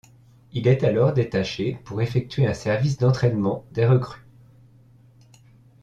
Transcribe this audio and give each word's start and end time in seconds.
Il 0.51 0.65
est 0.67 0.83
alors 0.83 1.13
détaché 1.13 1.79
pour 1.85 2.01
effectuer 2.01 2.47
un 2.47 2.55
service 2.55 2.97
d'entraînement 2.97 3.65
des 3.71 3.85
recrues. 3.85 4.25